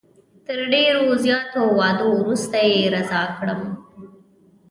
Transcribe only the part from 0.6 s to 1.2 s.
ډېرو